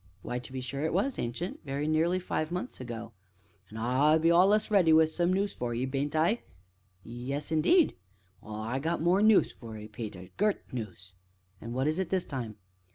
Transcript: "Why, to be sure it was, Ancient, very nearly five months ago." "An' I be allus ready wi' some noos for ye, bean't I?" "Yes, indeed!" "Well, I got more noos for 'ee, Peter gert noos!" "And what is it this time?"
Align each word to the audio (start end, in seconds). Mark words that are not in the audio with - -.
"Why, 0.23 0.39
to 0.39 0.51
be 0.51 0.61
sure 0.61 0.81
it 0.81 0.95
was, 0.95 1.19
Ancient, 1.19 1.59
very 1.63 1.87
nearly 1.87 2.17
five 2.17 2.51
months 2.51 2.81
ago." 2.81 3.11
"An' 3.69 3.77
I 3.77 4.17
be 4.17 4.31
allus 4.31 4.71
ready 4.71 4.91
wi' 4.91 5.05
some 5.05 5.31
noos 5.31 5.53
for 5.53 5.75
ye, 5.75 5.85
bean't 5.85 6.15
I?" 6.15 6.41
"Yes, 7.03 7.51
indeed!" 7.51 7.93
"Well, 8.41 8.55
I 8.55 8.79
got 8.79 8.99
more 9.03 9.21
noos 9.21 9.51
for 9.51 9.77
'ee, 9.77 9.87
Peter 9.87 10.29
gert 10.37 10.63
noos!" 10.73 11.13
"And 11.61 11.75
what 11.75 11.85
is 11.85 11.99
it 11.99 12.09
this 12.09 12.25
time?" 12.25 12.55